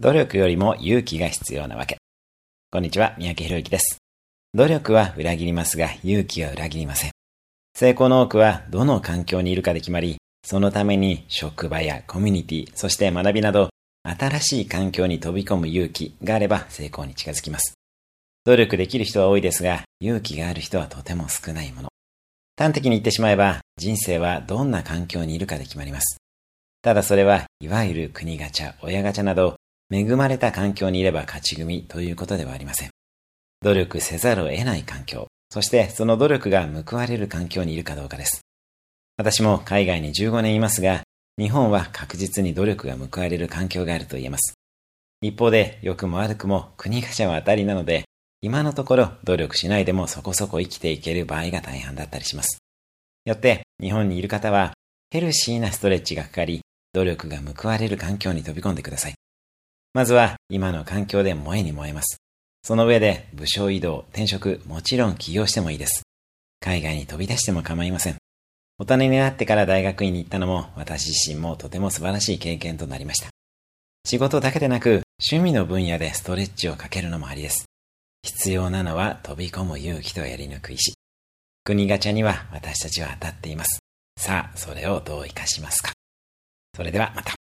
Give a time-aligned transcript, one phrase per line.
[0.00, 1.98] 努力よりも勇気が必要なわけ。
[2.70, 3.98] こんにちは、三宅博之です。
[4.54, 7.10] 努力は裏切りますが、勇気は裏切りません。
[7.74, 13.70] 成功の多くは、どの環境にいるかで決まり、そのために職場やコミュニティ、そして学びなど、
[14.04, 17.74] 新しい環境に飛び込む勇気があれば成功に近づきます。
[18.44, 21.88] 努力できる人は多いですが、勇気がある人はとても少ないもの。
[22.56, 26.18] 端的に言ってしまえば、人生はどんな環境にいるかで決まります。
[26.82, 29.56] ただそれは、いわゆる国ガチャ、親ガチャなど、
[29.90, 32.90] 恵まれた環境にいれば勝ち組ということではありません。
[33.62, 38.42] 努力せざるを得ない環境、そしてその努力が報われる環境にいるかどうかです。
[39.16, 41.02] 私も海外に15年いますが、
[41.38, 44.54] 日本は確実に努力が報われる環境があると言えます。
[45.20, 48.04] 一方で、良くも悪くも国ガチャは当たりなので、
[48.40, 52.58] 今のところ努力しないでもそこそこ生きていける場合が大半だったりします。
[53.24, 54.74] よって、日本にいる方は、
[55.10, 56.60] ヘルシーなストレッチがかかり、
[56.92, 59.17] 努力が報われる環境に飛び込んでください。
[59.94, 62.18] まずは今の環境で燃えに燃えます。
[62.62, 66.02] その上で部署移動、転職、もちろん起業してもいいです。
[66.60, 68.16] 海外に飛び出しても構いません。
[68.78, 73.30] 大人になってから大学院に行ったのも私自身もとても素晴らしい経験となりました。
[74.04, 77.66] 仕事だけでなく趣味の分野でストレッチをかけるのもありです。
[78.22, 80.94] 必要なのは飛び込む勇気とやり抜く意志。
[81.64, 83.80] 国ガチャには私たちは当たっています。
[84.18, 85.92] さあ、それをどう活かしますか。
[86.74, 87.37] それではまた。